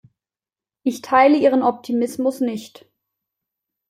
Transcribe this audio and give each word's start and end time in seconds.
Ich 0.81 1.03
teile 1.03 1.37
Ihren 1.37 1.61
Optimismus 1.61 2.39
nicht. 2.39 2.87